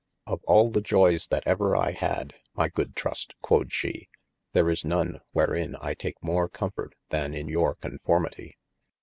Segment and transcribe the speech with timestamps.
[0.25, 4.09] Of all the joyes that ever I had (my good Trust quod shee)
[4.51, 8.57] there is none where in I take more comforte than in your conformity.